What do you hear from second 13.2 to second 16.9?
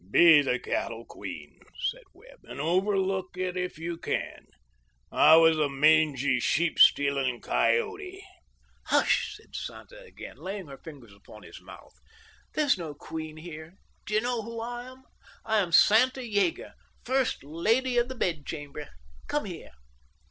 here. Do you know who I am? I am Santa Yeager,